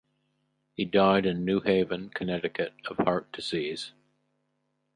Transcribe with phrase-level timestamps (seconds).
[0.73, 3.91] He died in New Haven, Connecticut, of heart disease.